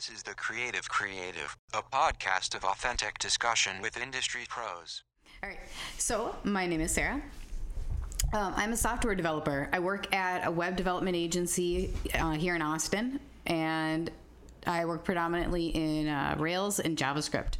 [0.00, 5.02] This is The Creative Creative, a podcast of authentic discussion with industry pros.
[5.42, 5.58] All right.
[5.98, 7.20] So, my name is Sara.
[8.32, 9.68] Um, I'm a software developer.
[9.74, 14.10] I work at a web development agency uh, here in Austin, and
[14.66, 17.58] I work predominantly in uh, Rails and JavaScript.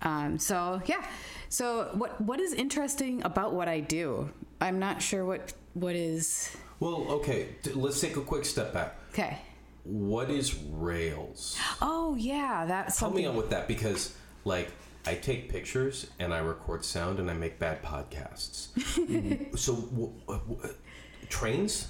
[0.00, 1.06] Um, so, yeah.
[1.48, 4.32] So, what what is interesting about what I do?
[4.60, 6.56] I'm not sure what what is.
[6.80, 8.98] Well, okay, let's take a quick step back.
[9.10, 9.38] Okay.
[9.84, 11.58] What is Rails?
[11.80, 13.24] Oh yeah, that's Help something.
[13.24, 14.14] me out with that because,
[14.44, 14.70] like,
[15.06, 18.68] I take pictures and I record sound and I make bad podcasts.
[19.58, 20.74] so, w- w- w-
[21.28, 21.88] trains?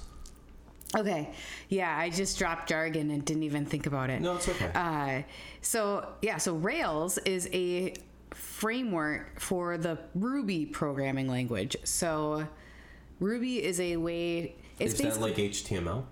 [0.97, 1.31] Okay.
[1.69, 4.21] Yeah, I just dropped jargon and didn't even think about it.
[4.23, 4.71] No, it's okay.
[4.75, 5.23] Uh,
[5.61, 7.95] so yeah, so Rails is a
[8.31, 11.77] framework for the Ruby programming language.
[11.85, 12.47] So
[13.21, 14.55] Ruby is a way.
[14.79, 16.05] It's is that like HTML?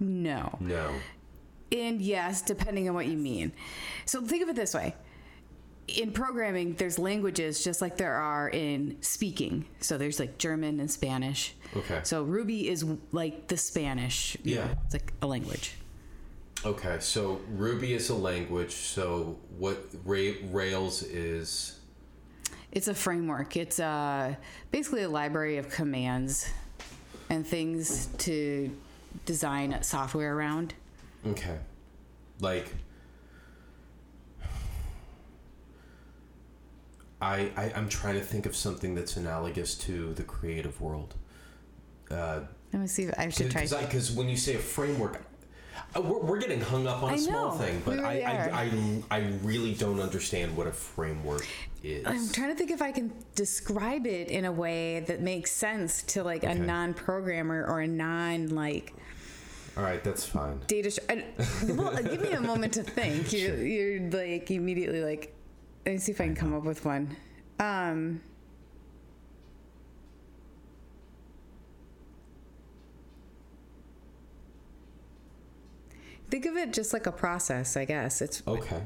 [0.00, 0.90] No, No.
[1.70, 3.52] and yes, depending on what you mean.
[4.06, 4.94] So think of it this way.
[5.88, 9.66] In programming, there's languages just like there are in speaking.
[9.80, 11.54] So there's like German and Spanish.
[11.76, 12.00] Okay.
[12.04, 14.36] So Ruby is like the Spanish.
[14.44, 14.64] Yeah.
[14.66, 15.74] know, It's like a language.
[16.64, 18.72] Okay, so Ruby is a language.
[18.72, 21.78] So what Ra- Rails is?
[22.70, 23.56] It's a framework.
[23.56, 24.34] It's uh,
[24.70, 26.48] basically a library of commands
[27.30, 28.70] and things to
[29.26, 30.74] design software around.
[31.26, 31.58] Okay,
[32.40, 32.72] like
[37.20, 41.14] I, I I'm trying to think of something that's analogous to the creative world.
[42.10, 42.40] Uh,
[42.72, 43.04] Let me see.
[43.04, 43.66] if I should try.
[43.66, 45.22] because when you say a framework.
[45.96, 48.48] Uh, We're, we're getting hung up on a small know, thing, but we really I.
[48.48, 51.46] I, I, I really don't understand what a framework
[51.82, 52.04] is.
[52.06, 56.02] I'm trying to think if I can describe it in a way that makes sense
[56.04, 56.58] to like a Okay.
[56.58, 58.92] non-programmer or a non like
[59.76, 60.60] All right, that's fine.
[60.66, 60.90] data.
[60.90, 61.24] Sh- I,
[61.68, 63.32] well, give me a moment to think.
[63.32, 65.34] You're, you're like immediately like.
[65.86, 67.16] Let me see if I can come up with one.
[67.58, 68.20] Um,
[76.30, 77.76] think of it just like a process.
[77.76, 78.82] I guess it's Okay.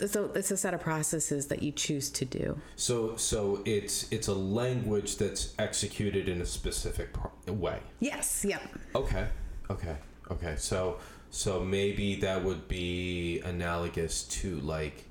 [0.00, 2.58] it's a, it's a set of processes that you choose to do.
[2.76, 7.80] So so it's it's a language that's executed in a specific pro- way.
[8.00, 8.44] Yes.
[8.48, 8.62] Yep.
[8.94, 9.26] Okay.
[9.70, 9.96] Okay.
[10.30, 10.54] Okay.
[10.58, 10.98] So
[11.30, 15.04] so maybe that would be analogous to like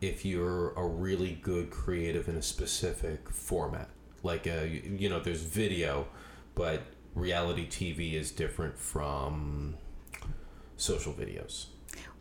[0.00, 3.88] if you're a really good creative in a specific format.
[4.22, 6.06] Like uh you, you know there's video,
[6.54, 6.82] but
[7.14, 9.76] reality TV is different from
[10.80, 11.66] social videos.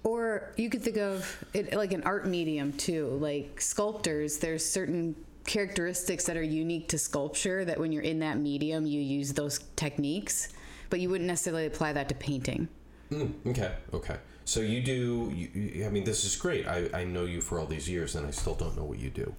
[0.03, 3.07] Or you could think of it like an art medium too.
[3.21, 5.15] Like sculptors, there's certain
[5.45, 9.59] characteristics that are unique to sculpture that when you're in that medium, you use those
[9.75, 10.49] techniques,
[10.89, 12.67] but you wouldn't necessarily apply that to painting.
[13.11, 14.17] Mm, okay, okay.
[14.45, 15.31] So you do.
[15.35, 16.67] You, you, I mean, this is great.
[16.67, 19.09] I, I know you for all these years, and I still don't know what you
[19.09, 19.35] do.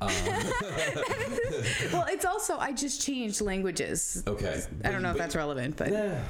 [1.92, 4.22] Well, it's also I just changed languages.
[4.26, 4.62] Okay.
[4.84, 6.22] I don't know if But- that's relevant, but Yeah,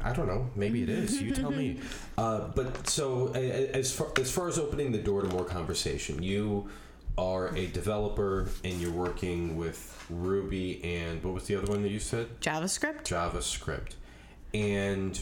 [0.00, 0.50] I don't know.
[0.56, 1.20] Maybe it is.
[1.20, 1.78] You tell me.
[2.18, 6.68] Uh, but so as far as far as opening the door to more conversation, you
[7.16, 11.88] are a developer and you're working with Ruby and what was the other one that
[11.90, 12.40] you said?
[12.40, 13.04] JavaScript.
[13.04, 13.94] JavaScript.
[14.54, 15.18] And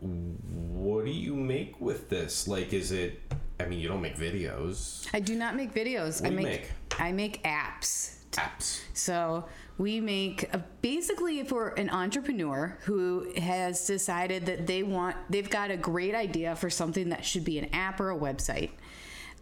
[0.00, 2.48] what do you make with this?
[2.48, 3.20] Like, is it?
[3.58, 6.22] I mean, you don't make videos, I do not make videos.
[6.22, 7.00] What I do you make, make?
[7.00, 8.14] I make apps.
[8.32, 8.80] apps.
[8.94, 9.44] So
[9.80, 15.48] we make a, basically if we're an entrepreneur who has decided that they want they've
[15.48, 18.70] got a great idea for something that should be an app or a website,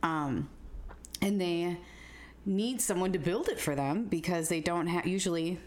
[0.04, 0.48] um,
[1.20, 1.76] and they
[2.46, 5.58] need someone to build it for them because they don't have usually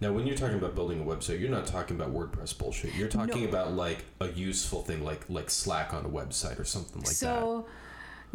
[0.00, 2.94] Now, when you're talking about building a website, you're not talking about WordPress bullshit.
[2.94, 3.48] You're talking No.
[3.48, 7.14] about like a useful thing, like like Slack on a website or something like that.
[7.14, 7.66] so.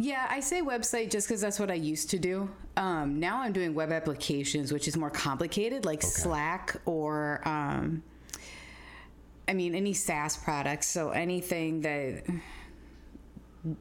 [0.02, 2.48] Yeah, I say website just because that's what I used to do.
[2.78, 8.02] Um, now I'm doing web applications, which is more complicated, like Slack or, um,
[9.46, 10.86] I mean, any SaaS products.
[10.86, 12.22] So anything that,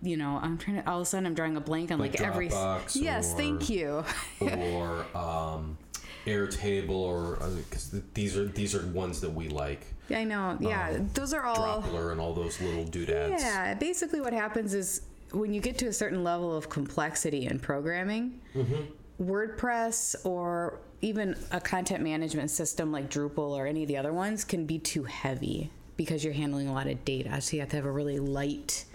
[0.02, 0.90] you know, I'm trying to.
[0.90, 2.50] All of a sudden, I'm drawing a blank on Like like, every.
[2.50, 4.04] Yes, or- thank you.
[4.42, 5.78] or um,
[6.26, 7.38] Airtable, or
[7.70, 9.86] because these are these are ones that we like.
[10.14, 10.58] I know.
[10.60, 11.82] Yeah, those are all.
[11.82, 13.42] Droppler and all those little doodads.
[13.42, 17.60] Yeah, basically what happens is when you get to a certain level of complexity in
[17.60, 18.84] programming, mm-hmm.
[19.24, 24.44] WordPress or even a content management system like Drupal or any of the other ones
[24.44, 27.42] can be too heavy because you're handling a lot of data.
[27.42, 28.86] So you have to have a really light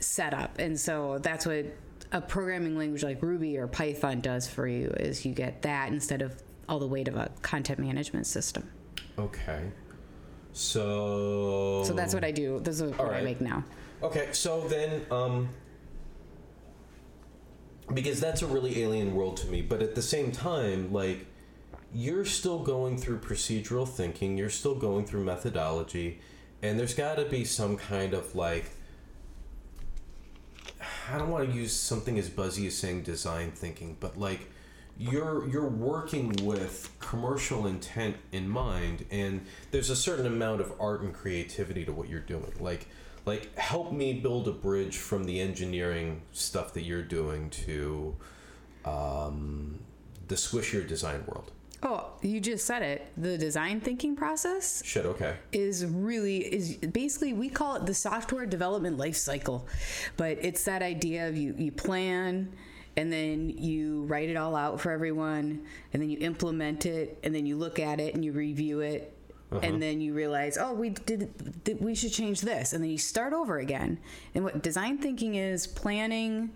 [0.00, 0.58] setup.
[0.58, 1.66] And so that's what
[2.12, 6.22] a programming language like Ruby or Python does for you is you get that instead
[6.22, 8.68] of all the weight of a content management system.
[9.18, 9.70] Okay.
[10.52, 11.84] So.
[11.84, 12.60] So that's what I do.
[12.60, 13.64] This is what I make now.
[14.02, 15.48] Okay, so then, um,
[17.94, 21.26] because that's a really alien world to me, but at the same time, like,
[21.94, 26.20] you're still going through procedural thinking, you're still going through methodology,
[26.62, 28.70] and there's got to be some kind of like,
[31.10, 34.50] I don't want to use something as buzzy as saying design thinking, but like,
[34.98, 41.02] you're you're working with commercial intent in mind and there's a certain amount of art
[41.02, 42.50] and creativity to what you're doing.
[42.58, 42.88] Like
[43.26, 48.16] like help me build a bridge from the engineering stuff that you're doing to
[48.84, 49.80] um,
[50.28, 51.50] the squishier design world.
[51.82, 53.12] Oh, you just said it.
[53.16, 55.36] The design thinking process shit okay.
[55.52, 59.66] is really is basically we call it the software development life cycle.
[60.16, 62.54] But it's that idea of you you plan
[62.96, 67.34] and then you write it all out for everyone and then you implement it and
[67.34, 69.15] then you look at it and you review it
[69.52, 69.60] Uh-huh.
[69.62, 71.30] and then you realize oh we did,
[71.80, 72.72] we should change this.
[72.72, 73.98] And then you start over again.
[74.34, 76.50] And what design thinking is planning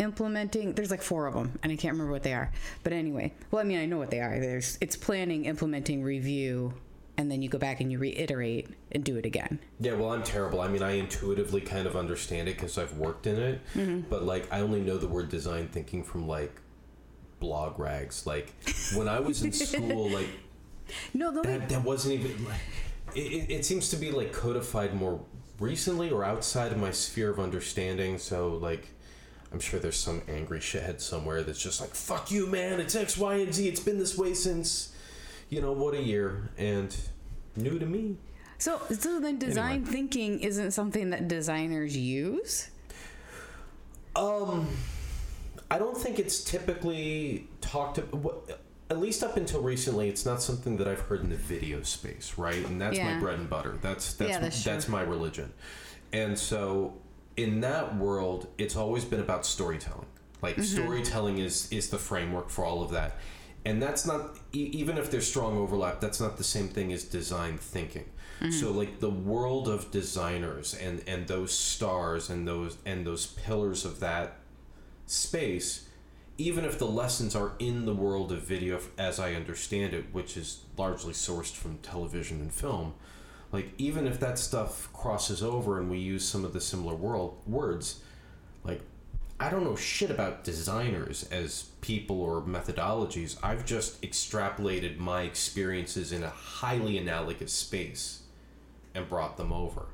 [0.00, 2.50] implementing there's like four of them and i can't remember what they are.
[2.82, 4.40] But anyway well i mean i know what they are.
[4.40, 6.74] There's it's planning implementing review
[7.16, 9.60] and then you go back and you reiterate and do it again.
[9.78, 10.60] Yeah well i'm terrible.
[10.60, 13.60] I mean i intuitively kind of understand it because i've worked in it.
[13.74, 14.08] Mm-hmm.
[14.08, 16.60] But like i only know the word design thinking from like
[17.38, 18.26] blog rags.
[18.26, 18.52] Like
[18.96, 20.28] when i was in school like
[21.14, 22.60] no that, that wasn't even like
[23.14, 25.20] it, it, seems to be like codified more
[25.58, 28.18] recently or outside of my sphere of understanding.
[28.18, 28.88] So like
[29.52, 32.80] i'm sure there's some angry shithead somewhere that's just like fuck you man.
[32.80, 33.68] It's x y and z.
[33.68, 34.94] It's been this way since
[35.48, 36.50] you know what a year.
[36.56, 36.94] And
[37.56, 38.16] new to me.
[38.58, 39.90] So so then design Anyway.
[39.90, 42.70] thinking isn't something that designers use?
[44.16, 44.68] Um,
[45.70, 48.02] I don't think it's typically talked to.
[48.90, 52.34] At least up until recently, it's not something that I've heard in the video space,
[52.36, 52.64] right?
[52.66, 53.78] And that's my bread and butter.
[53.80, 55.52] That's that's Yeah, that's that's my religion.
[56.12, 56.94] And so,
[57.36, 60.06] in that world, it's always been about storytelling.
[60.42, 60.64] Like Mm-hmm.
[60.82, 63.16] storytelling is is the framework for all of that.
[63.64, 66.00] And that's not e- even if there's strong overlap.
[66.00, 68.06] That's not the same thing as design thinking.
[68.40, 68.50] Mm-hmm.
[68.52, 73.84] So like the world of designers and and those stars and those and those pillars
[73.84, 74.38] of that
[75.06, 75.88] space,
[76.40, 80.38] even if the lessons are in the world of video as I understand it, which
[80.38, 82.94] is largely sourced from television and film,
[83.52, 87.36] like even if that stuff crosses over and we use some of the similar world
[87.46, 88.00] words,
[88.64, 88.80] like
[89.38, 93.36] I don't know shit about designers as people or methodologies.
[93.42, 98.22] I've just extrapolated my experiences in a highly analogous space
[98.94, 99.88] and brought them over.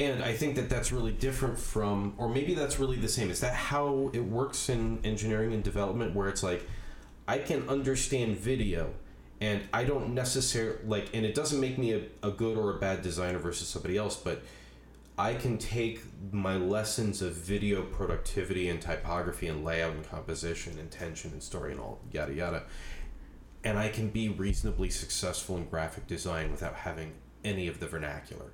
[0.00, 3.30] And I think that that's really different from, or maybe that's really the same.
[3.30, 6.66] Is that how it works in engineering and development, where it's like,
[7.28, 8.94] I can understand video,
[9.42, 12.78] and I don't necessarily like, and it doesn't make me a, a good or a
[12.78, 14.42] bad designer versus somebody else, but
[15.18, 16.00] I can take
[16.32, 21.72] my lessons of video productivity and typography and layout and composition and tension and story
[21.72, 22.62] and all yada yada,
[23.64, 27.12] and I can be reasonably successful in graphic design without having
[27.44, 28.52] any of the vernacular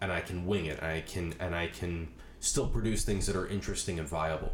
[0.00, 0.82] and I can wing it.
[0.82, 2.08] I can and I can
[2.40, 4.52] still produce things that are interesting and viable.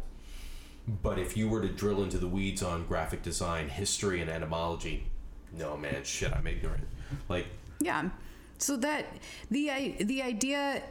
[1.01, 5.07] But if you were to drill into the weeds on graphic design, history, and etymology,
[5.57, 6.87] no man, shit, I'm ignorant.
[7.29, 7.47] Like,
[7.79, 8.09] Yeah.
[8.59, 9.05] So that
[9.51, 10.81] the the idea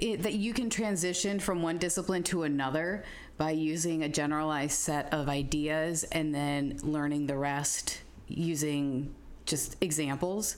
[0.00, 3.04] i that you can transition from one discipline to another
[3.36, 9.14] by using a generalized set of ideas and then learning the rest using
[9.46, 10.56] just examples.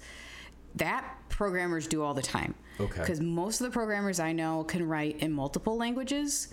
[0.74, 2.54] That programmers do all the time.
[2.80, 3.00] Okay.
[3.00, 6.48] Because most of the programmers I know can write in multiple languages.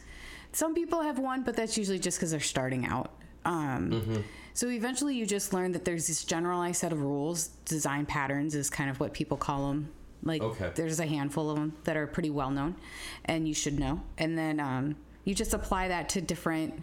[0.51, 3.11] Some people have one, but that's usually just because they're starting out.
[3.45, 7.49] Um, So eventually, you just learn that there's this generalized set of rules.
[7.65, 9.89] Design patterns is kind of what people call them.
[10.23, 10.71] Like, Okay.
[10.73, 12.75] there's a handful of them that are pretty well known,
[13.25, 14.01] and you should know.
[14.17, 16.81] And then um, you just apply that to different.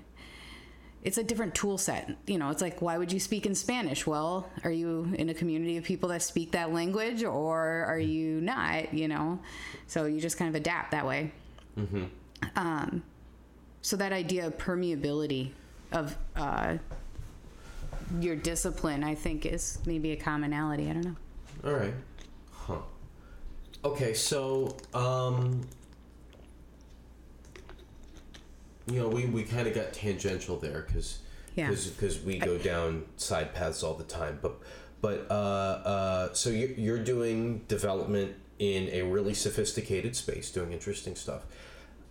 [1.04, 2.10] It's a different tool set.
[2.26, 4.06] You know, it's like, why would you speak in Spanish?
[4.06, 8.40] Well, are you in a community of people that speak that language, or are you
[8.40, 8.92] not?
[8.94, 9.38] You know,
[9.86, 11.30] so you just kind of adapt that way.
[12.56, 13.02] Um,
[13.82, 15.50] so that idea of permeability
[15.92, 16.78] of uh,
[18.20, 20.88] your discipline, I think, is maybe a commonality.
[20.88, 21.16] I don't know.
[21.66, 21.94] all right,
[22.52, 22.78] huh?
[23.84, 25.60] Okay, so um,
[28.86, 31.18] you know, we we kind of got tangential there because
[31.54, 31.70] Yeah.
[31.70, 34.56] because we go down side paths all the time, but
[35.00, 41.14] but uh, uh, so you're, you're doing development in a really sophisticated space, doing interesting
[41.16, 41.42] stuff.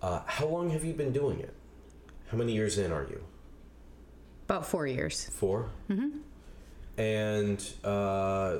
[0.02, 1.54] Uh, how long have you been doing it?
[2.30, 3.24] How many years in are you?
[4.46, 5.30] About four years.
[5.34, 6.10] 4 Mm-hmm.
[6.98, 8.58] And uh,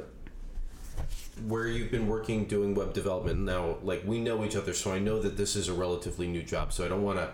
[1.48, 5.00] where you've been working doing web development now, like we know each other, so I
[5.00, 6.74] know that this is a relatively new job.
[6.74, 7.30] So I don't want to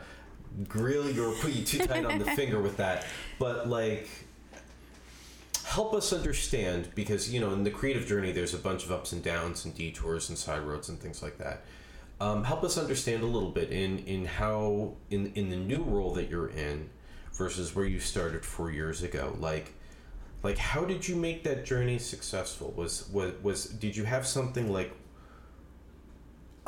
[0.68, 3.06] grill you or put you too tight on the finger with that.
[3.38, 4.08] But like,
[5.65, 9.12] help us understand because you know in the creative journey there's a bunch of ups
[9.12, 11.63] and downs and detours and side roads and things like that.
[12.22, 16.13] Um, help us understand a little bit in in how in in the new role
[16.15, 16.89] that you're in
[17.34, 19.36] versus where you started four years ago.
[19.39, 19.74] Like,
[20.44, 22.74] like how did you make that journey successful?
[22.75, 24.91] Was was was did you have something like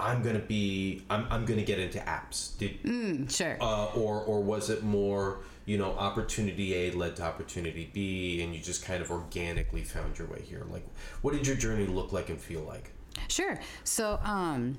[0.01, 2.58] I'm gonna be I'm, I'm gonna get into apps?
[2.58, 3.58] Did Mm, sure.
[3.62, 8.53] uh, or or was it more you know opportunity A led to opportunity B and
[8.53, 10.65] you just kind of organically found your way here?
[10.70, 10.86] Like,
[11.22, 12.91] what did your journey look like and feel like?
[13.27, 13.60] Sure.
[13.84, 14.77] So, um,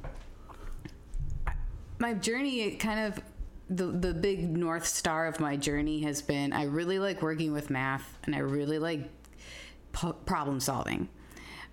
[1.99, 3.23] my journey kind of
[3.71, 7.71] the the big north star of my journey has been I really like working with
[7.71, 9.09] math and I really like
[10.26, 11.09] problem solving.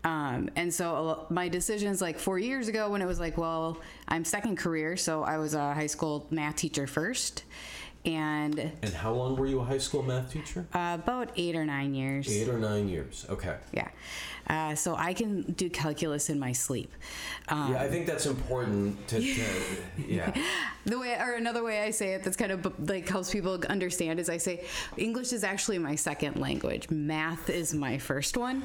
[0.03, 4.23] Um, and so my decisions like four years ago when it was like, well, I'm
[4.23, 7.43] second career, so I was a high school math teacher first,
[8.05, 10.65] and And how long were you a high school math teacher?
[10.73, 12.29] uh, about eight or nine years.
[12.31, 13.25] Eight or nine years.
[13.29, 13.57] Okay.
[13.73, 13.89] Yeah.
[14.47, 16.91] Uh, so I can do calculus in my sleep.
[17.49, 19.43] Um, Yeah, I think that's important to, to
[20.07, 20.33] yeah.
[20.85, 24.19] The way, or another way I say it, that's kind of like helps people understand
[24.19, 24.65] is I say
[24.97, 26.89] English is actually my second language.
[26.89, 28.63] Math is my first one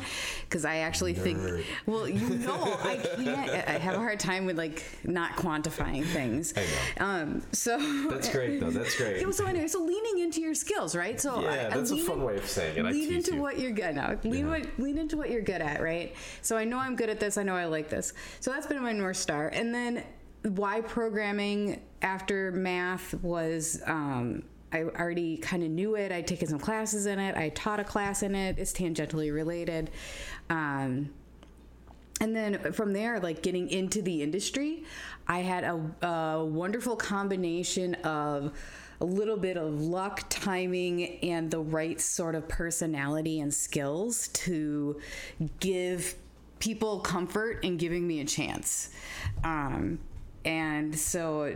[0.48, 1.22] because I actually Nerd.
[1.22, 1.66] think.
[1.84, 3.50] Well, you know, I can't.
[3.68, 6.54] I have a hard time with like not quantifying things.
[6.56, 7.04] I know.
[7.06, 7.42] Um.
[7.52, 7.76] So
[8.08, 8.70] That's great though.
[8.70, 9.20] That's great.
[9.24, 11.20] Yeah, so anyway, so leaning into your skills, right?
[11.20, 12.84] So Yeah, I- I that's a lean fun in- way of saying it.
[12.84, 13.40] Lean into you.
[13.42, 14.24] what you're good at.
[14.24, 14.50] Lean, Yeah.
[14.50, 16.14] what, lean into what you're good at, right?
[16.42, 17.38] So I know I'm good at this.
[17.38, 18.12] I know I like this.
[18.40, 19.48] So that's been my north star.
[19.48, 20.02] And then
[20.42, 23.82] why programming after math was.
[23.86, 26.10] Um, I already kind of knew it.
[26.10, 27.36] I'd taken some classes in it.
[27.36, 28.58] I taught a class in it.
[28.58, 29.90] It's tangentially related.
[30.50, 31.10] Um,
[32.20, 34.84] and then from there like getting into the industry
[35.26, 38.52] i had a, a wonderful combination of
[39.00, 45.00] a little bit of luck timing and the right sort of personality and skills to
[45.60, 46.14] give
[46.58, 48.90] people comfort in giving me a chance
[49.42, 49.98] um,
[50.44, 51.54] and so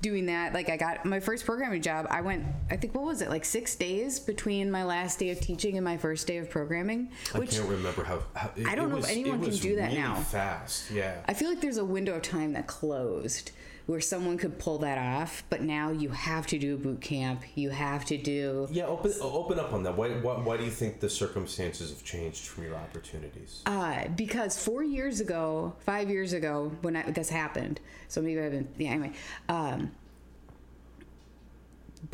[0.00, 3.20] doing that like i got my first programming job i went i think what was
[3.20, 6.48] it like six days between my last day of teaching and my first day of
[6.48, 8.22] programming which I can't remember how.
[8.34, 10.14] how it, I don't know if anyone can do that really now.
[10.14, 11.20] Fast, yeah.
[11.26, 13.50] I feel like there's a window of time that closed
[13.88, 17.42] where someone could pull that off, but now you have to do a boot camp.
[17.54, 18.68] You have to do.
[18.70, 19.96] Yeah, open open up on that.
[19.96, 23.62] Why, why why do you think the circumstances have changed from your opportunities?
[23.64, 28.52] Uh, because four years ago, five years ago, when I, this happened, so maybe I've
[28.52, 28.68] been.
[28.76, 29.12] Yeah, anyway.
[29.48, 29.92] Um,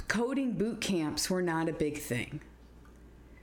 [0.06, 2.40] coding boot camps were not a big thing.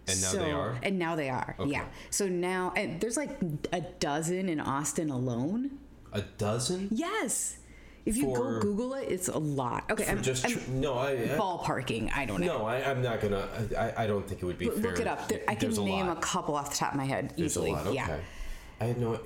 [0.07, 0.79] And now so, they are.
[0.81, 1.57] And now they are.
[1.59, 1.69] Okay.
[1.69, 1.83] Yeah.
[2.11, 3.37] So now, and there's like
[3.73, 5.79] a dozen in Austin alone.
[6.13, 6.87] A dozen?
[6.91, 7.57] Yes.
[8.05, 9.89] If you go Google it, it's a lot.
[9.91, 10.07] Okay.
[10.07, 12.11] I'm just I'm tr- no, I, I ballparking.
[12.11, 12.59] I don't know.
[12.59, 13.47] no, I, I'm not gonna.
[13.77, 14.91] I, I don't think it would be Look- fair.
[14.91, 15.27] Look it up.
[15.27, 16.17] There, I can a name lot.
[16.17, 17.71] a couple off the top of my head There's easily.
[17.71, 17.85] a lot.
[17.87, 17.95] Okay.
[17.95, 18.17] Yeah.
[18.79, 19.19] I had no.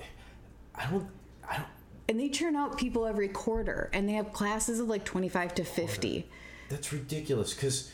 [0.76, 1.08] I don't.
[1.50, 1.68] I don't.
[2.10, 5.64] And they churn out people every quarter, and they have classes of like 25 to
[5.64, 6.28] 50.
[6.70, 7.92] That's ridiculous because,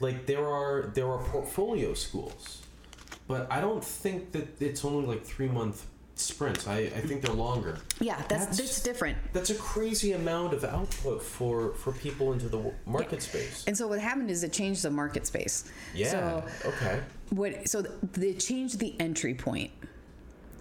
[0.00, 2.62] like, there are there are portfolio schools,
[3.26, 6.66] but I don't think that it's only like three month sprints.
[6.66, 7.78] I, I think they're longer.
[8.00, 9.18] Yeah, that's that's, different.
[9.32, 13.64] That's a crazy amount of output for for people into the market space.
[13.66, 15.70] And so what happened is it changed the market space.
[15.94, 16.10] Yeah.
[16.10, 17.00] So okay.
[17.30, 17.68] what?
[17.68, 19.70] So they changed the entry point.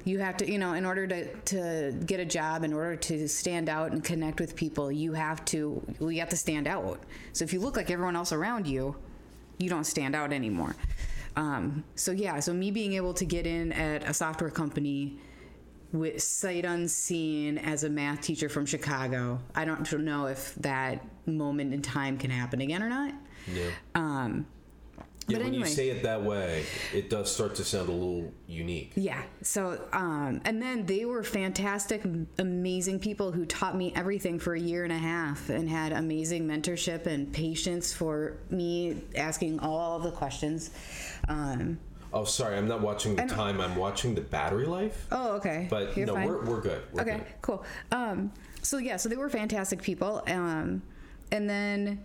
[0.03, 3.27] You have to, you know, in order to, to get a job, in order to
[3.27, 6.99] stand out and connect with people, you have to, well, you have to stand out.
[7.33, 8.95] So if you look like everyone else around you,
[9.59, 10.75] you don't stand out anymore.
[11.35, 15.19] Um, so yeah, so me being able to get in at a software company
[15.91, 21.73] with sight unseen as a math teacher from Chicago, I don't know if that moment
[21.73, 23.13] in time can happen again or not.
[23.51, 23.69] Yeah.
[23.95, 24.45] Um,
[25.27, 25.69] Yeah, but when anyway.
[25.69, 28.91] you say it that way, it does start to sound a little unique.
[28.95, 29.21] Yeah.
[29.43, 32.03] So, um, and then they were fantastic,
[32.39, 36.47] amazing people who taught me everything for a year and a half and had amazing
[36.47, 40.71] mentorship and patience for me asking all of the questions.
[41.29, 41.79] Um,
[42.13, 43.61] Oh, sorry, I'm not watching the time.
[43.61, 45.07] I'm watching the battery life.
[45.11, 45.67] oh, okay.
[45.69, 46.27] But You're no, fine.
[46.27, 46.81] we're, we're good.
[46.91, 47.25] We're okay, good.
[47.41, 47.63] cool.
[47.91, 50.21] Um, so yeah, so they were fantastic people.
[50.27, 50.81] Um,
[51.31, 52.01] and then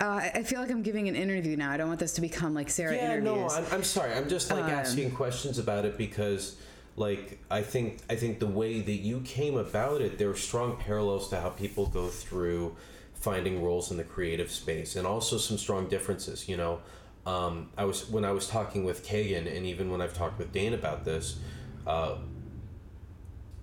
[0.00, 1.70] uh, I feel like I'm giving an interview now.
[1.70, 3.48] I don't want this to become like Sara Yeah, no.
[3.48, 4.12] I'm, I'm sorry.
[4.12, 6.56] I'm just Um, like asking questions about it because,
[6.96, 10.76] like, I think I think the way that you came about it, there are strong
[10.76, 12.74] parallels to how people go through
[13.14, 16.48] finding roles in the creative space, and also some strong differences.
[16.48, 16.80] You know,
[17.26, 20.52] um, I was when I was talking with Kagan, and even when I've talked with
[20.52, 21.38] Dane about this.
[21.86, 22.16] uh,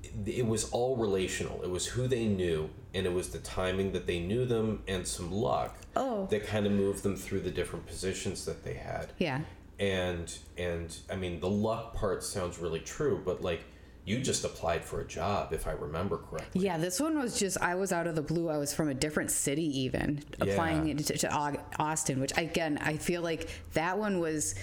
[0.04, 1.62] it, it was all relational.
[1.63, 5.06] It was who they knew, and it was the timing that they knew them, and
[5.08, 6.28] some luck Oh.
[6.28, 9.12] that kind of moved them through the different positions that they had.
[9.18, 9.42] Yeah.
[9.80, 13.63] And and I mean, the luck part sounds really true, but like
[14.10, 16.62] you just applied for a job, if I remember correctly.
[16.66, 18.50] Yeah, this one was just I was out of the blue.
[18.50, 20.94] I was from a different city, even applying Yeah.
[20.96, 24.56] it to, to Austin, which again I feel like that one was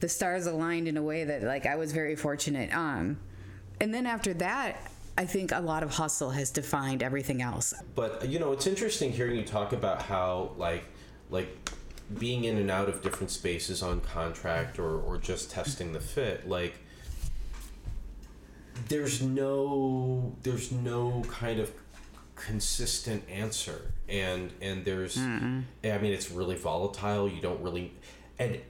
[0.00, 2.74] the stars aligned in a way that like I was very fortunate.
[2.76, 3.18] Um,
[3.80, 7.72] and then after that, I think a lot of hustle has defined everything else.
[7.94, 10.84] But you know, it's interesting hearing you talk about how like
[11.30, 11.48] like
[12.18, 16.46] being in and out of different spaces on contract or or just testing the fit,
[16.46, 16.74] like
[18.88, 21.70] there's no there's no kind of
[22.34, 23.92] consistent answer.
[24.08, 27.28] And and there's i mean it's really volatile.
[27.28, 27.92] You don't really
[28.38, 28.60] and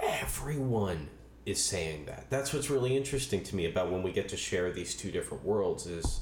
[0.00, 1.08] everyone
[1.44, 2.26] is saying that.
[2.30, 5.44] That's what's really interesting to me about when we get to share these two different
[5.44, 6.20] worlds is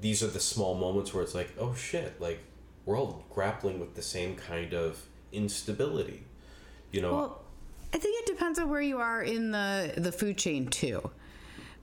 [0.00, 2.40] these are the small moments where it's like oh shit like
[2.84, 6.24] we're all grappling with the same kind of instability
[6.92, 7.14] you know?
[7.14, 7.40] Well,
[7.92, 11.10] I think it depends on where you are in the the food chain too.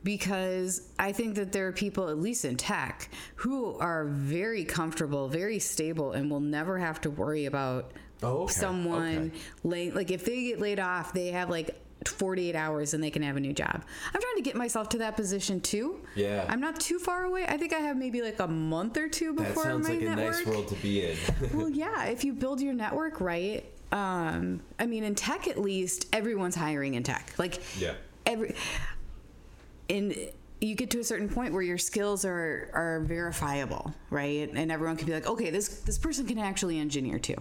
[0.03, 5.27] Because I think that there are people, at least in tech, who are very comfortable,
[5.27, 7.91] very stable, and will never have to worry about
[8.21, 8.53] Oh, okay.
[8.53, 9.31] someone Okay.
[9.63, 13.21] lay like if they get laid off, they have like 48 hours and they can
[13.23, 13.83] have a new job.
[14.13, 15.99] I'm trying to get myself to that position too.
[16.15, 16.45] Yeah.
[16.49, 17.45] I'm not too far away.
[17.47, 20.03] I think I have maybe like a month or two before that sounds my like
[20.03, 21.17] a nice world to be in
[21.53, 26.07] well, yeah, if you build your network right, um, I mean, in tech at least,
[26.13, 27.33] everyone's hiring in tech.
[27.37, 27.93] Like, Yeah.
[28.25, 28.53] every,
[29.89, 30.15] and
[30.61, 34.49] you get to a certain point where your skills are are verifiable, right?
[34.53, 37.35] And everyone can be like, okay, this this person can actually engineer too.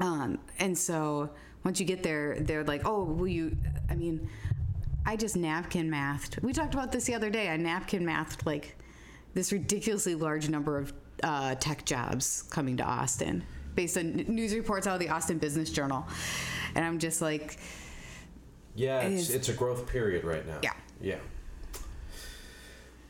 [0.00, 1.30] Um, and so
[1.64, 3.56] once you get there, they're like, oh, will you?
[3.90, 4.28] I mean,
[5.06, 6.38] I just napkin mathed.
[6.42, 7.48] We talked about this the other day.
[7.50, 8.76] I napkin mathed like
[9.34, 10.92] this ridiculously large number of
[11.22, 15.70] uh, tech jobs coming to Austin based on news reports out of the Austin Business
[15.70, 16.06] Journal.
[16.74, 17.58] And I'm just like,
[18.74, 20.58] Yeah, it's, is- it's a growth period right now.
[20.62, 20.72] Yeah.
[21.00, 21.16] Yeah.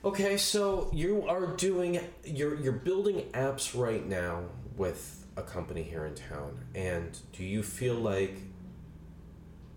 [0.02, 4.44] Okay, so you are doing you're you're building apps right now
[4.76, 8.36] with a company here in town, and do you feel like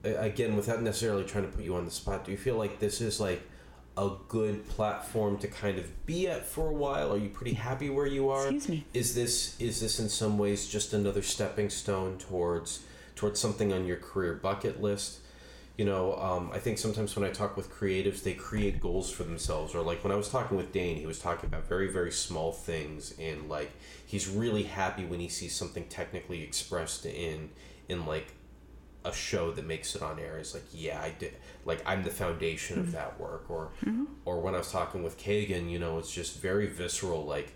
[0.04, 3.02] again, without necessarily trying to put you on the spot, do you feel like this
[3.02, 3.42] is like
[3.98, 7.14] a good platform to kind of be at for a while?
[7.14, 8.44] Are you pretty happy where you are?
[8.44, 8.86] Excuse me.
[8.94, 12.84] Is this is this in some ways just another stepping stone towards
[13.16, 15.20] towards something on your career bucket list?
[15.78, 19.24] You know, um, I think sometimes when I talk with creatives, they create goals for
[19.24, 19.74] themselves.
[19.74, 22.52] Or like when I was talking with Dane, he was talking about very very small
[22.52, 23.72] things, and like
[24.06, 27.50] he's really happy when he sees something technically expressed in
[27.90, 28.28] in like
[29.06, 30.38] a show that makes it on air.
[30.40, 31.34] Is like yeah i did
[31.66, 33.50] like i'm the foundation of that work.
[33.50, 33.72] Or
[34.26, 37.52] or when i was talking with kagan you know it's just very visceral like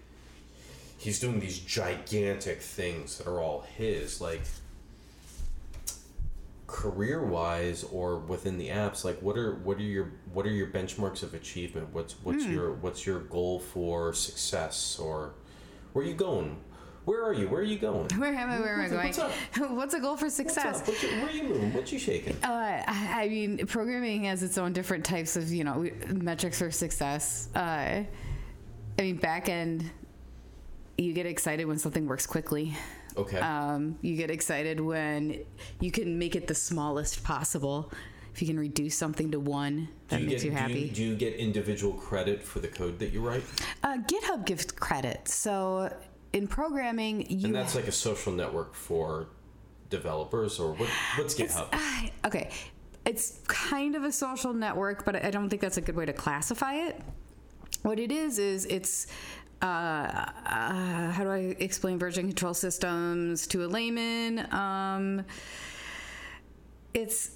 [0.97, 4.41] he's doing these gigantic things that are all his like
[6.67, 10.67] career wise or within the apps like what are what are your what are your
[10.67, 15.33] benchmarks of achievement what's what's your what's your goal for success or
[15.93, 16.57] where are you going
[17.05, 18.59] where are you where are you going where am I?
[18.59, 19.05] Where am I going?
[19.05, 19.31] What's up?
[19.71, 20.81] What's a goal for What's success?
[20.81, 20.87] up?
[20.89, 24.43] What you, where are you moving what you shaking Uh, I I mean, programming has
[24.43, 27.47] its own different types of, you know, metrics for success.
[27.55, 28.03] Uh,
[28.99, 29.89] I mean, back end,
[30.97, 32.75] you get excited when something works quickly.
[33.17, 35.43] Okay Um, you get excited when
[35.79, 37.91] you can make it the smallest possible.
[38.33, 40.79] If you can reduce something to one, that you makes get, you Do happy.
[40.81, 43.43] you, do you get individual credit for the code that you write?
[43.83, 45.27] uh, GitHub gives credit.
[45.27, 45.91] So
[46.33, 49.27] in programming, you And that's like a social network for
[49.89, 50.89] developers, or what?
[51.17, 51.67] What's GitHub?
[51.73, 52.51] Ah, okay
[53.05, 56.11] it's kind of a social network but i don't think that's a good way to
[56.11, 57.01] classify it
[57.83, 59.07] what it is is it's
[59.61, 64.47] uh, uh, how do I explain version control systems to a layman?
[64.53, 65.25] Um,
[66.93, 67.31] it's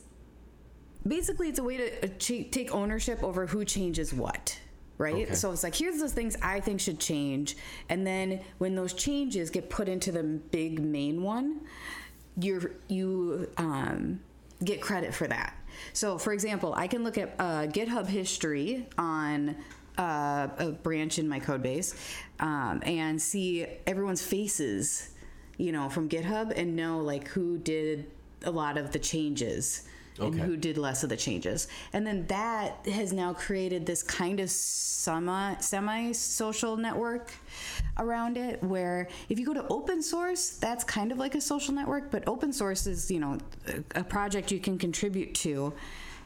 [1.08, 4.60] basically it's a way to uh, take ownership over who changes what
[4.98, 5.34] right Okay.
[5.34, 7.58] so it's like here's the things i think should change
[7.90, 11.62] and then when those changes get put into the big main one
[12.40, 14.20] you're you um,
[14.64, 15.56] get credit for that
[15.94, 19.56] so for example i can look at uh, github history on
[19.98, 21.96] uh, a branch in my code base
[22.40, 25.12] um, and see everyone's faces
[25.58, 28.10] you know from github and know like who did
[28.44, 29.84] a lot of the changes
[30.20, 31.68] and who did less of the changes.
[31.94, 37.34] And then that has now created this kind of semi semi social network
[37.98, 41.74] around it where if you go to open source that's kind of like a social
[41.74, 43.38] network but open source is you know
[43.96, 45.74] a project you can contribute to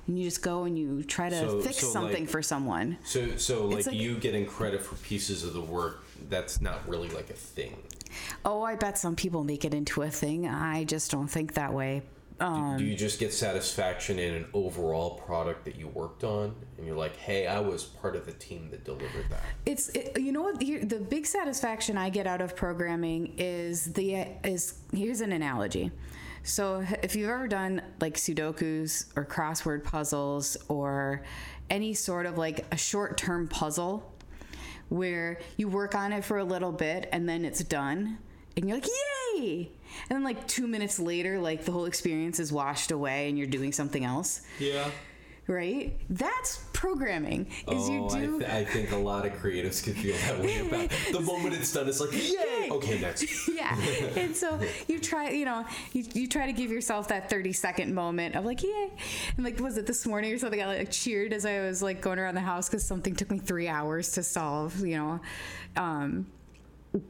[0.07, 2.97] and you just go and you try to So- fix so, something like- for someone.
[3.03, 7.09] So, so like, like- you getting credit for pieces of the work that's not really
[7.09, 7.75] like a thing.
[8.45, 10.47] Oh, I bet some people make it into a thing.
[10.47, 12.03] I just don't think that way.
[12.37, 16.85] Um, Do you just get satisfaction in an overall product that you worked on, and
[16.85, 20.33] you're like, "Hey, I was part of the team that delivered that." It's it, you
[20.33, 25.21] know what here, the big satisfaction I get out of programming is the is here's
[25.21, 25.91] an analogy.
[26.45, 31.23] So if you've ever done like Sudokus or crossword puzzles or
[31.71, 34.13] any sort of like a short term puzzle
[34.89, 38.19] where you work on it for a little bit and then it's done
[38.55, 38.87] and you're like
[39.35, 39.71] yay
[40.07, 43.47] and then like two minutes later like the whole experience is washed away and you're
[43.47, 44.87] doing something else Yeah.
[45.47, 45.97] Right?
[46.09, 47.47] That's programming.
[47.71, 50.39] Is you Oh, do I, th- I think a lot of creatives can feel that
[50.39, 51.87] way about the moment it's done.
[51.87, 52.69] It's like, yay!
[52.71, 53.47] Okay, next.
[53.55, 53.75] yeah.
[54.15, 57.93] And so you try you know you, you try to give yourself that 30 second
[57.93, 58.91] moment of like yay.
[59.37, 60.61] And like was it this morning or something?
[60.61, 63.39] I like cheered as i was like going around the house because something took me
[63.39, 65.19] three hours to solve you know?
[65.75, 66.27] Um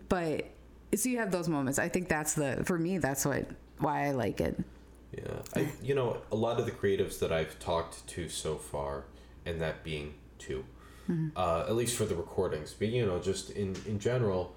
[0.09, 0.47] but
[0.95, 1.79] so you have those moments.
[1.79, 3.45] I think that's the for me that's what
[3.79, 4.57] why i like it
[5.15, 9.05] Yeah, I, you know, a lot of the creatives that I've talked to so far,
[9.45, 10.65] and that being 2
[11.35, 14.55] uh, at least for the recordings, but you know, just in in general,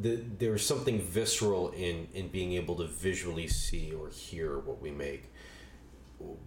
[0.00, 4.90] the, there's something visceral in in being able to visually see or hear what we
[4.90, 5.30] make.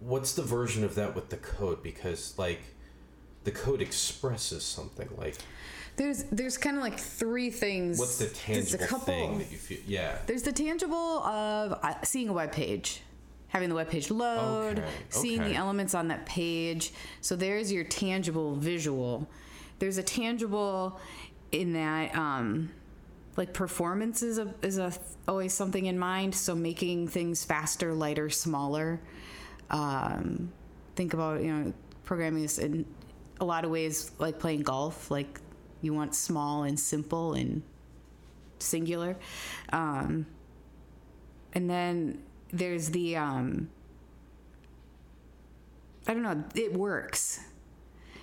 [0.00, 1.82] What's the version of that with the code?
[1.82, 2.60] Because like,
[3.44, 5.08] the code expresses something.
[5.16, 5.36] Like,
[6.00, 9.78] there's there's kind of like three things what's the tangible couple- thing that you feel?
[9.86, 10.16] Yeah.
[10.26, 13.02] There's the tangible of uh, seeing a web page,
[13.48, 15.50] having the web page load, Okay, seeing okay.
[15.50, 16.94] the elements on that page.
[17.20, 19.28] So there's your tangible visual.
[19.78, 20.98] There's a tangible
[21.52, 22.70] in that, um,
[23.36, 24.94] like performance is a is a
[25.28, 26.34] always something in mind.
[26.34, 29.02] So making things faster, lighter, smaller.
[29.68, 30.50] Um,
[30.96, 32.86] think about you know programming is in
[33.38, 35.10] a lot of ways like playing golf.
[35.10, 35.40] Like
[35.82, 37.62] you want small and simple and
[38.58, 39.16] singular.
[39.72, 40.26] Um,
[41.52, 43.70] and then there's the, um,
[46.06, 47.40] I don't know, it works.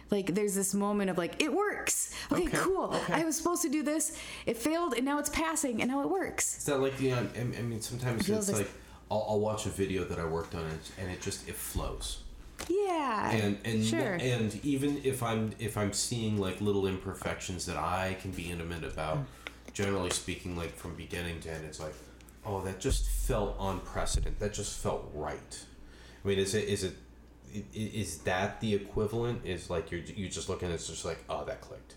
[0.10, 2.14] Like there's this moment of like, it works.
[2.32, 2.94] Okay, Okay, cool.
[2.94, 3.14] okay.
[3.14, 4.18] I was supposed to do this.
[4.46, 6.58] It failed and now it's passing and now it works.
[6.60, 7.28] Is that like you know?
[7.36, 8.76] I, I mean, sometimes feels it's like- like
[9.10, 11.56] I'll, I'll watch a video that I worked on, and it, and it just it
[11.56, 12.24] flows.
[12.70, 13.32] Yeah.
[13.32, 14.18] And and sure.
[14.20, 18.84] and even if I'm if I'm seeing like little imperfections that I can be intimate
[18.84, 19.20] about,
[19.74, 21.94] generally speaking, like from beginning to end, it's like,
[22.46, 24.40] oh, that just felt on precedent.
[24.40, 25.66] That just felt right.
[26.24, 26.96] I mean, is it is it
[27.74, 29.46] is that the equivalent?
[29.46, 31.96] Is like you're you just looking, it's just like, oh, that clicked.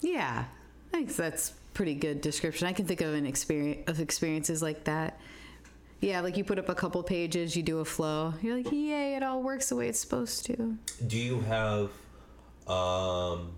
[0.00, 0.44] Yeah,
[0.92, 2.66] I think that's pretty good description.
[2.68, 5.18] I can think of an experience of experiences like that.
[6.00, 8.34] Yeah, like you put up a couple pages, you do a flow.
[8.42, 10.76] You're like, yay, it all works the way it's supposed to.
[11.06, 11.90] Do you have
[12.68, 13.52] um,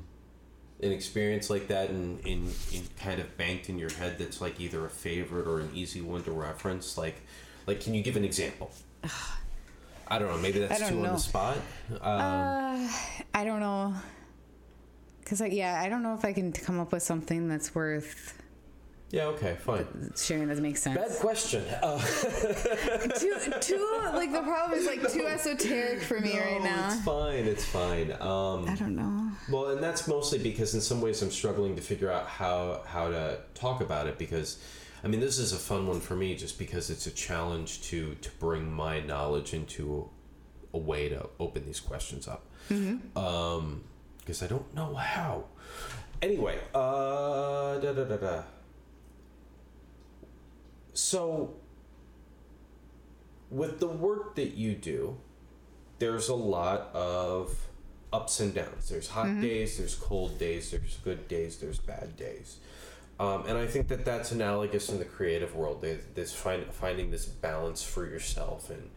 [0.81, 4.61] an experience like that in, in, in kind of banked in your head that's like
[4.61, 6.97] either a favorite or an easy one to reference?
[6.97, 7.21] Like,
[7.67, 8.71] like can you give an example?
[10.11, 10.39] I don't know.
[10.39, 11.57] Maybe that's too on the spot.
[11.91, 12.89] Um, Uh,
[13.35, 13.95] I don't know.
[15.27, 18.41] Cause like, yeah, I don't know if I can come up with something that's worth
[19.11, 19.25] yeah.
[19.27, 19.57] Okay.
[19.61, 20.13] Fine.
[20.17, 20.99] sharing that makes sense.
[20.99, 21.65] Bad question.
[21.83, 21.99] Uh,
[23.19, 26.89] too, too, like the problem is like too esoteric for me right now.
[26.93, 27.45] It's fine.
[27.45, 28.13] It's fine.
[28.21, 29.31] Um, I don't know.
[29.51, 33.09] Well, and that's mostly because in some ways I'm struggling to figure out how how
[33.09, 34.59] to talk about it because
[35.03, 38.15] I mean this is a fun one for me just because it's a challenge to
[38.17, 40.11] to bring my knowledge into
[40.75, 42.45] a way to open these questions up.
[43.17, 43.85] Um
[44.19, 45.45] because I don't know how.
[46.21, 48.43] Anyway, uh da da da da.
[50.99, 51.55] So
[53.51, 55.17] with the work that you do,
[56.01, 57.57] there's a lot of
[58.13, 58.89] ups and downs.
[58.89, 62.57] There's hot days, there's cold days, there's good days, there's bad days.
[63.21, 65.83] Um, and I think that that's analogous in the creative world.
[65.83, 68.91] There's This find, finding this balance for yourself and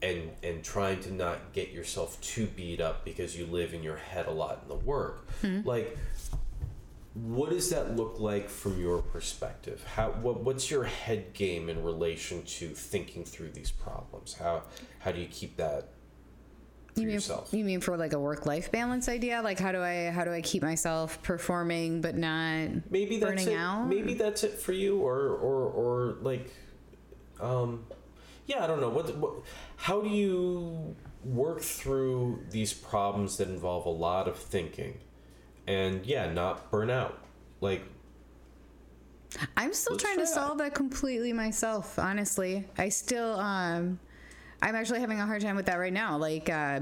[0.00, 3.96] and and trying to not get yourself too beat up because you live in your
[3.96, 5.26] head a lot in the work.
[5.64, 5.98] Like,
[7.22, 9.84] what does that look like from your perspective?
[9.94, 14.34] How what, what's your head game in relation to thinking through these problems?
[14.34, 14.62] How
[15.00, 15.88] how do you keep that
[16.94, 17.52] for You mean, yourself?
[17.52, 19.40] you mean for like a work-life balance idea?
[19.42, 23.48] Like how do I how do I keep myself performing but not maybe that's burning
[23.48, 23.56] it.
[23.56, 23.86] out?
[23.88, 26.50] Maybe that's it for you, or or or like,
[27.40, 27.84] um,
[28.46, 28.90] yeah, I don't know.
[28.90, 29.32] What, what
[29.76, 35.00] how do you work through these problems that involve a lot of thinking,
[35.68, 37.18] and yeah, not burn out?
[37.60, 37.82] Like,
[39.56, 42.64] I'm still trying to solve that completely myself, honestly.
[42.78, 44.00] I still um
[44.60, 46.16] I'm actually having a hard time with that right now.
[46.16, 46.80] Like, uh,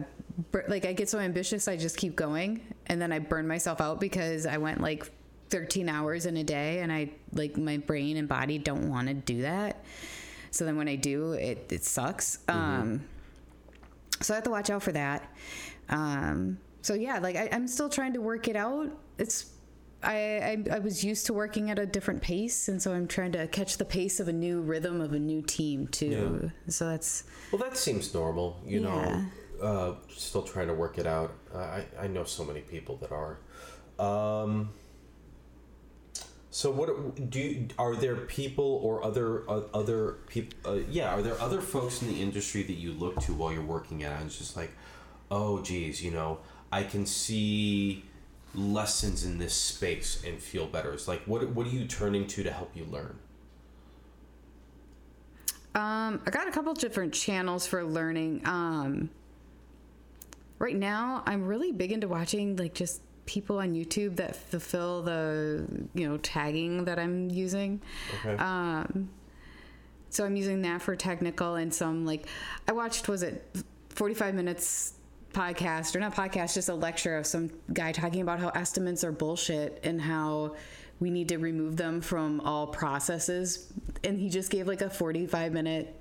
[0.51, 3.81] bur- like I get so ambitious, I just keep going, and then I burn myself
[3.83, 5.11] out because I went like
[5.51, 9.14] 13 hours in a day, and I like my brain and body don't want to
[9.14, 9.85] do that.
[10.53, 12.38] So then when I do, it it sucks.
[12.49, 13.05] Um,
[14.22, 15.31] so I have to watch out for that.
[15.90, 18.88] Um, so yeah, like I, I'm still trying to work it out.
[19.18, 19.51] It's
[20.05, 20.14] I,
[20.70, 23.49] I I was used to working at a different pace, and so I'm trying to
[23.49, 26.53] catch the pace of a new rhythm of a new team too.
[26.68, 29.25] So that's Well, that seems normal, you know.
[29.61, 31.33] Uh, still trying to work it out.
[31.53, 33.38] I I know so many people that are.
[33.99, 34.70] Um,
[36.51, 40.57] so what do you, are there people or other uh, other people?
[40.64, 43.70] Uh, yeah, are there other folks in the industry that you look to while you're
[43.77, 44.12] working at?
[44.12, 44.70] it And it's just like,
[45.31, 46.38] oh, geez, you know,
[46.77, 48.05] I can see
[48.55, 50.93] lessons in this space and feel better.
[50.93, 53.19] It's like, what what are you turning to to help you learn?
[55.75, 58.43] Um, I got a couple different channels for learning.
[58.45, 59.09] Um,
[60.59, 65.67] right now, I'm really big into watching like just people on YouTube that fulfill the
[65.95, 67.81] you know tagging that I'm using.
[68.19, 68.37] Okay.
[68.37, 69.09] Um,
[70.11, 72.27] so I'm using that for technical and some like
[72.69, 74.93] I watched was it 45 minutes
[75.37, 79.12] podcast or not podcast just a lecture of some guy talking about how estimates are
[79.12, 80.55] bullshit and how
[80.99, 83.70] we need to remove them from all processes
[84.03, 85.94] and he just gave like a 45 minute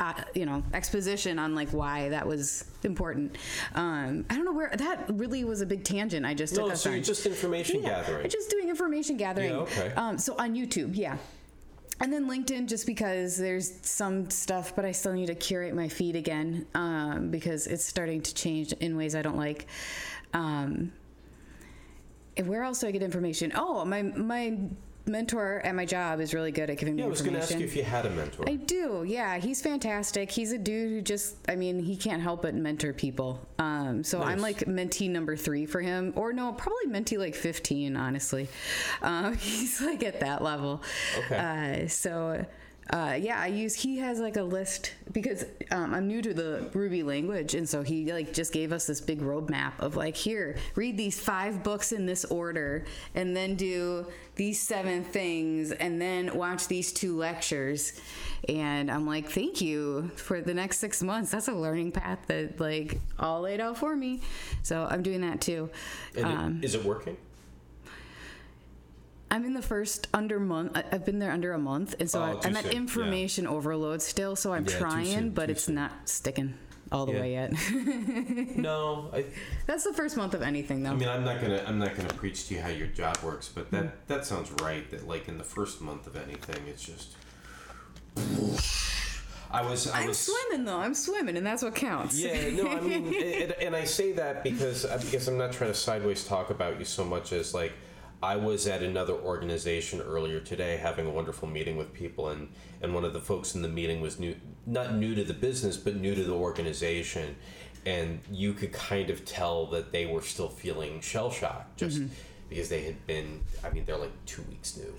[0.00, 3.36] uh, you know exposition on like why that was important
[3.74, 6.72] um i don't know where that really was a big tangent i just took no,
[6.72, 8.30] us so you're just information Yeah, gathering.
[8.30, 9.50] just doing information gathering.
[9.50, 9.92] Yeah, okay.
[9.96, 11.16] Um, so on YouTube, yeah.
[12.00, 15.88] And then LinkedIn, just because there's some stuff, but I still need to curate my
[15.88, 19.66] feed again um, because it's starting to change in ways I don't like.
[20.34, 20.92] Um,
[22.44, 23.52] where else do I get information?
[23.54, 24.58] Oh, my my
[25.06, 27.40] mentor at my job is really good at giving yeah, I me was going to
[27.40, 27.62] information.
[27.62, 28.44] ask you if you had a mentor.
[28.48, 29.38] I do, yeah.
[29.38, 30.30] He's fantastic.
[30.30, 33.40] He's a dude who just, I mean, he can't help but mentor people.
[33.58, 37.96] Um, so I'm like mentee number three for him, or no, probably mentee like 15,
[37.96, 38.48] honestly.
[39.02, 40.82] Um, he's like at that level.
[41.18, 41.84] Okay.
[41.84, 42.44] Uh, so.
[42.90, 43.74] Uh, yeah, I use.
[43.74, 47.82] He has like a list because um, I'm new to the Ruby language, and so
[47.82, 51.90] he like just gave us this big roadmap of like, here, read these five books
[51.90, 58.00] in this order, and then do these seven things, and then watch these two lectures.
[58.48, 61.32] And I'm like, thank you for the next six months.
[61.32, 64.20] That's a learning path that like all laid out for me.
[64.62, 65.70] So I'm doing that too.
[66.22, 67.16] Um, is it working?
[69.30, 70.72] I'm in the first under month.
[70.92, 72.78] I've been there under a month, and so Oh, I, I'm at soon, yeah.
[72.78, 74.36] information overload still.
[74.36, 75.74] So I'm Yeah, trying, soon, but it's soon.
[75.74, 76.54] not sticking
[76.92, 77.20] all the Yeah.
[77.20, 77.52] way yet.
[78.56, 79.24] No, I,
[79.66, 80.92] That's the first month of anything, though.
[80.92, 83.48] I mean, I'm not gonna, I'm not gonna preach to you how your job works,
[83.48, 83.90] but that, mm.
[84.06, 84.88] that sounds right.
[84.92, 87.16] That like in the first month of anything, it's just.
[89.50, 90.76] I was, I I'm swimming though.
[90.78, 92.18] I'm swimming, and that's what counts.
[92.18, 93.06] Yeah, no, I mean,
[93.42, 96.84] and, and I say that because because I'm not trying to sideways talk about you
[96.84, 97.72] so much as like
[98.22, 102.48] I was at another organization earlier today having a wonderful meeting with people, and
[102.80, 105.76] and one of the folks in the meeting was new, not new to the business,
[105.76, 107.36] but new to the organization,
[107.84, 112.12] and you could kind of tell that they were still feeling shell shocked just mm-hmm.
[112.48, 113.42] because they had been.
[113.62, 114.92] I mean, they're like two weeks new.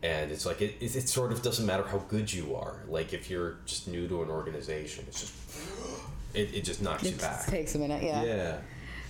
[0.00, 2.84] And it's like it, it, it sort of doesn't matter how good you are.
[2.86, 5.34] Like if you're just new to an organization, it's just
[6.34, 7.46] it, it just knocks you It back.
[7.46, 8.02] takes a minute.
[8.02, 8.22] Yeah.
[8.22, 8.58] Yeah.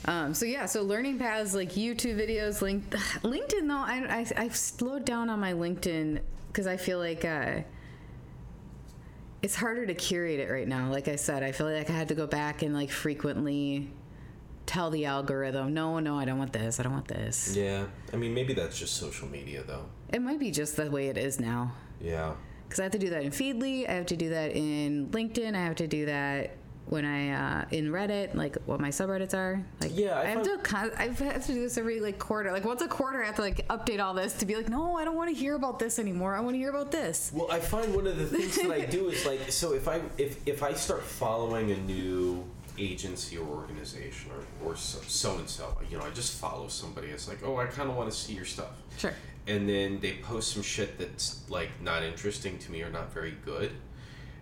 [0.04, 4.56] Um, so yeah, so learning paths like YouTube videos, link, LinkedIn though, I, I I've
[4.56, 7.60] slowed down on my LinkedIn because I feel like uh,
[9.42, 10.90] it's harder to curate it right now.
[10.90, 13.90] Like I said, I feel like I had to go back and like frequently
[14.68, 17.56] tell the algorithm, no, no, I don't want this, I don't want this.
[17.56, 17.86] Yeah.
[18.12, 19.86] I mean, maybe that's just social media, though.
[20.10, 21.72] It might be just the way it is now.
[22.00, 22.34] Yeah.
[22.64, 25.54] Because I have to do that in Feedly, I have to do that in LinkedIn,
[25.54, 26.56] I have to do that
[26.90, 29.62] when I uh, in Reddit, like what my subreddits are.
[29.80, 30.58] Like, Yeah, I I, have to.
[30.58, 32.50] Con- I have to do this every like quarter.
[32.52, 34.96] Like once a quarter, I have to like update all this to be like, no,
[34.96, 36.34] I don't want to hear about this anymore.
[36.34, 37.30] I want to hear about this.
[37.34, 40.00] Well, I find one of the things that I do is like, so if I
[40.16, 42.44] if if I start following a new
[42.78, 44.30] agency or organization
[44.62, 47.08] or or so and so, you know, I just follow somebody.
[47.08, 48.70] It's like, oh, I kind of want to see your stuff.
[48.98, 49.14] Sure.
[49.46, 53.34] and then they post some shit that's like not interesting to me or not very
[53.44, 53.70] good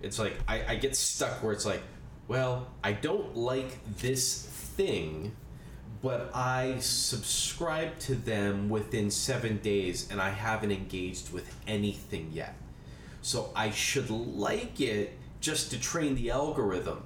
[0.03, 1.83] it's like I, I get stuck where it's like
[2.29, 4.43] well i don't like this
[4.77, 5.35] thing
[6.03, 12.55] but i subscribe to them within seven days and i haven't engaged with anything yet.
[13.23, 17.05] So i should like it just to train the algorithm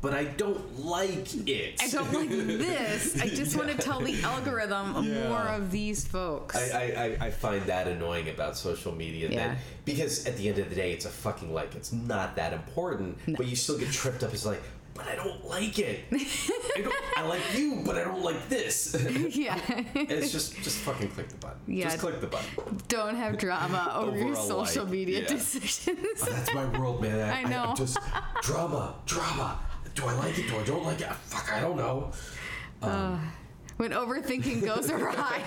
[0.00, 1.82] but I don't like it.
[1.82, 3.20] I don't like this.
[3.20, 5.28] I just want to tell the algorithm Yeah.
[5.28, 6.56] more of these folks.
[6.56, 9.28] I, I, I- I find that annoying about social media.
[9.30, 9.56] Yeah.
[9.84, 11.74] Because at the end of the day, it's a fucking like.
[11.74, 14.32] It's not that important, but you still get tripped up.
[14.32, 14.62] It's like,
[14.94, 16.00] but I don't like it.
[16.12, 18.96] I, don't, I like you, but I don't like this.
[19.30, 19.60] yeah.
[19.94, 21.58] it's just just fucking click the button.
[21.66, 21.84] Yeah.
[21.84, 22.48] Just click the button.
[22.88, 25.28] don't have drama over, Over your social media yeah.
[25.28, 26.20] decisions.
[26.22, 27.30] Oh, that's my world, man.
[27.32, 27.64] I know.
[27.70, 27.98] I'm just
[28.42, 29.58] drama, drama.
[29.98, 30.46] Do I like it?
[30.48, 31.12] Do I don't like it?
[31.12, 32.12] Fuck, I don't know.
[32.82, 33.32] Um,
[33.78, 35.42] when overthinking goes awry.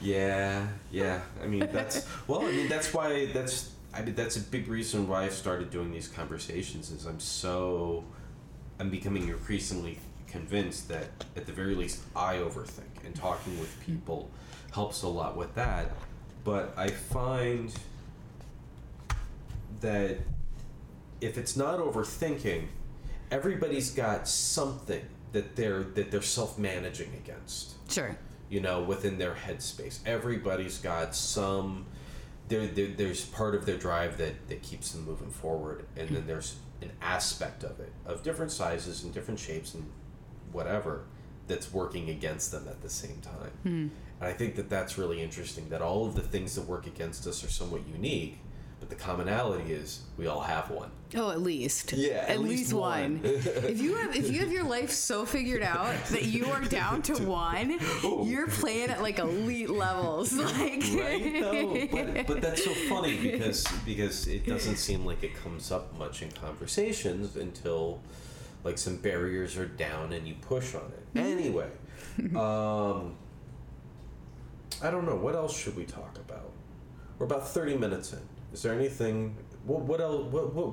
[0.00, 1.20] Yeah, yeah.
[1.42, 2.42] I mean, that's well.
[2.42, 3.72] I mean, that's why that's.
[3.92, 6.92] I mean, that's a big reason why I started doing these conversations.
[6.92, 8.04] Is I'm so,
[8.78, 14.30] I'm becoming increasingly convinced that at the very least I overthink, and talking with people
[14.72, 15.90] helps a lot with that.
[16.44, 17.74] But I find
[19.80, 20.18] that
[21.20, 22.68] if it's not overthinking,
[23.30, 28.16] everybody's got something that they're that they're self managing against sure.
[28.48, 29.98] you know, within their headspace.
[30.06, 31.86] Everybody's got some.
[32.48, 36.26] There, there, there's part of their drive that, that keeps them moving forward, and then
[36.26, 39.90] there's an aspect of it of different sizes and different shapes and
[40.52, 41.04] whatever
[41.46, 43.50] that's working against them at the same time.
[43.62, 43.88] Hmm.
[44.20, 45.68] And I think that that's really interesting.
[45.70, 48.38] That all of the things that work against us are somewhat unique,
[48.80, 50.90] but the commonality is we all have one.
[51.16, 51.92] Oh, at least.
[51.92, 53.20] Yeah, At, least, one.
[53.24, 57.02] if you have if you have your life so figured out that you are down
[57.02, 60.32] to one, you're playing at like elite levels.
[60.44, 65.34] Like right though but, but that's so funny because because it doesn't seem like it
[65.34, 68.00] comes up much in conversations until
[68.62, 71.68] like some barriers are down and you push on it anyway
[72.36, 73.14] um
[74.82, 76.50] i don't know what else should we talk about
[77.18, 78.20] we're about 30 minutes in
[78.54, 79.36] is there anything
[79.66, 80.68] what, what else what, what,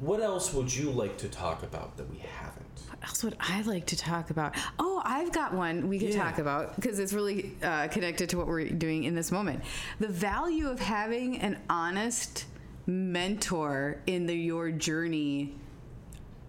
[0.00, 3.62] what else would you like to talk about that we haven't What else would I
[3.62, 4.54] like to talk about?
[4.78, 6.24] Oh, I've got one we could Yeah.
[6.24, 9.62] talk about because it's really uh, connected to what we're doing in this moment.
[10.00, 12.46] The value of having an honest
[12.86, 15.54] mentor in the your journey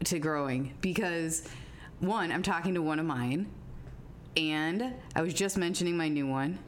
[0.05, 1.47] to growing because
[1.99, 3.47] one, I'm talking to one of mine,
[4.35, 6.59] and I was just mentioning my new one,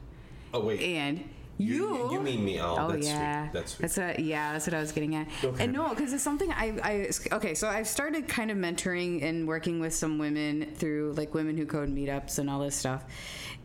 [0.54, 2.12] oh wait and you, you.
[2.12, 4.74] you mean me oh, Oh that's yeah, sweet that's sweet That's what, yeah, that's what
[4.74, 5.26] I was getting at.
[5.42, 5.64] Okay.
[5.64, 7.54] And no, because it's something I, I, okay.
[7.54, 11.66] So I've started kind of mentoring and working with some women through like women who
[11.66, 13.04] code meetups and all this stuff.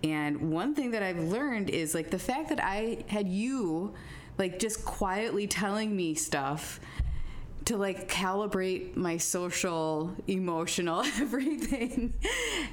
[0.03, 3.93] And one thing that I've learned is like the fact that I had you,
[4.38, 6.79] like just quietly telling me stuff
[7.65, 12.13] to like calibrate my social, emotional, everything.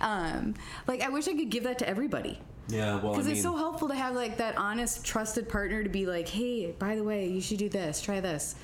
[0.01, 0.55] Um,
[0.89, 2.41] like I wish I could give that to everybody
[2.73, 5.83] yeah well I because mean, it's so helpful to have like that honest, trusted partner
[5.83, 8.55] to be like, hey, by the way, you should do this, try this.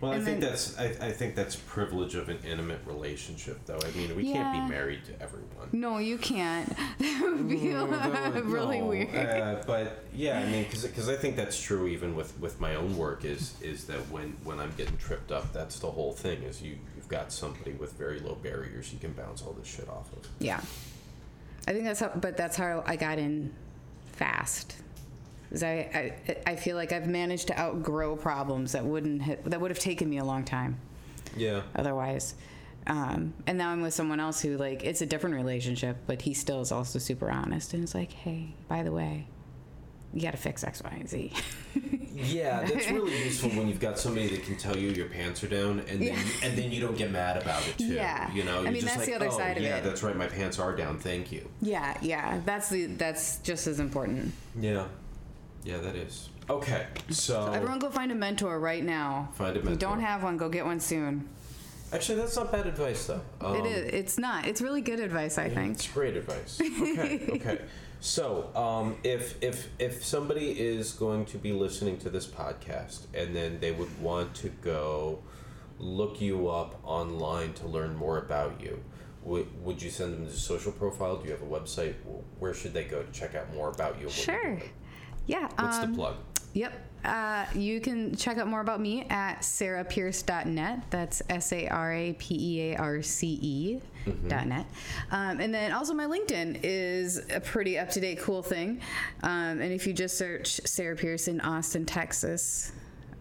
[0.00, 3.78] Well, I think then- that's I, I think that's privilege of an intimate relationship, though.
[3.84, 5.68] I mean, we can't be married to everyone.
[5.72, 6.72] No, you can't.
[6.98, 7.56] That would be
[8.42, 9.14] really No, weird.
[9.14, 12.96] Uh, but yeah, I mean, because I think that's true even with, with my own
[12.96, 16.62] work is is that when, when I'm getting tripped up, that's the whole thing is
[16.62, 20.10] you you've got somebody with very low barriers you can bounce all this shit off
[20.14, 20.26] of.
[20.38, 20.60] yeah,
[21.68, 22.08] I think that's how.
[22.08, 23.52] But that's how I got in
[24.12, 24.76] fast.
[25.50, 29.60] 'Cause I, I I feel like I've managed to outgrow problems that wouldn't ha- that
[29.60, 30.78] would have taken me a long time.
[31.36, 31.62] Yeah.
[31.76, 32.34] otherwise.
[32.86, 36.34] Um, and now I'm with someone else who like it's a different relationship, but he
[36.34, 39.26] still is also super honest and it's like, hey, by the way,
[40.12, 41.32] you got to fix X, Y, and Z.
[42.22, 45.48] Yeah, that's really useful when you've got somebody that can tell you your pants are
[45.48, 46.18] down, and then Yeah.
[46.42, 47.86] and then you don't get mad about it too.
[47.86, 48.30] Yeah.
[48.34, 49.84] you know, I mean, just that's like, the other oh, side of yeah, it.
[49.84, 50.98] that's right, my pants are down.
[50.98, 51.48] Thank you.
[51.62, 54.34] yeah, yeah, that's the that's just as important.
[54.60, 54.86] Yeah,
[55.64, 56.88] yeah, that is okay.
[57.08, 59.30] So, Everyone, go find a mentor right now.
[59.34, 59.68] Find a mentor.
[59.68, 61.26] If you don't have one, go get one soon.
[61.92, 63.22] actually, that's not bad advice though.
[63.40, 63.94] Um, it is.
[63.94, 64.46] It's not.
[64.46, 65.76] It's really good advice, I think.
[65.76, 66.60] It's great advice.
[66.60, 67.60] Okay, okay.
[68.00, 73.36] So, um, if if if somebody is going to be listening to this podcast and
[73.36, 75.22] then they would want to go
[75.78, 78.82] look you up online to learn more about you,
[79.22, 81.18] would would you send them to social profile?
[81.18, 81.94] Do you have a website?
[82.38, 84.08] Where should they go to check out more about you?
[84.08, 84.62] and what you're Sure.
[85.26, 85.48] Yeah.
[85.56, 86.16] What's um, the plug?
[86.54, 86.89] Yep.
[87.04, 90.82] Uh, you can check out more about me at sarapearce.net.
[90.90, 93.80] That's S A R A P E A R C E
[94.28, 94.66] dot net.
[95.10, 98.80] Um, and then also my LinkedIn is a pretty up to date, cool thing.
[99.22, 102.72] Um, and if you just search Sara Pearce in Austin, Texas,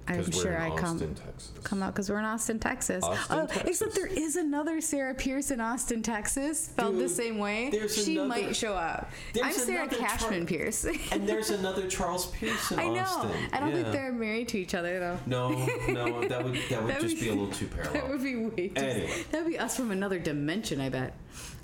[0.10, 1.52] I'm sure I come Texas.
[1.64, 3.04] come out because we're in Austin, Texas.
[3.04, 7.72] Austin, oh, except there is another Sara Pearce in Austin, Texas, spelled the same way.
[7.88, 9.10] She another- might show up.
[9.44, 10.86] I'm Sara Cashman Char- Pearce.
[11.12, 13.02] And there's another Charles Pearce in I know.
[13.02, 13.32] Austin.
[13.54, 15.20] I don't think they're married to each other though.
[15.26, 15.50] No,
[15.88, 17.94] no, that would that would That just would- be a little too parallel.
[17.94, 18.74] That would be way too.
[18.82, 19.24] Anyway.
[19.32, 21.14] That would be us from another dimension, I bet.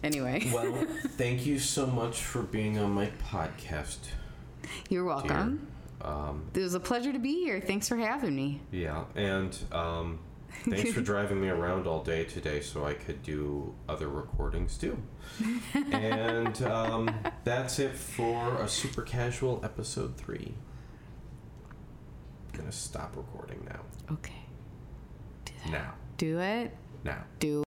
[0.04, 0.86] Anyway, Well,
[1.18, 3.98] thank you so much for being on my podcast.
[4.90, 5.58] you're Dear.
[6.06, 7.60] Um, It was a pleasure to be here.
[7.60, 8.62] Thanks for having me.
[8.72, 10.20] yeah, and um,
[10.70, 14.98] thanks for driving me around all day today so I could do other recordings too.
[15.92, 17.10] and um,
[17.44, 20.54] that's it for a super casual episode three.
[22.54, 23.82] I'm gonna stop recording now.
[24.14, 24.46] Okay.
[25.72, 25.96] Now.
[26.18, 26.72] Do it.
[27.04, 27.24] Now.
[27.40, 27.65] Do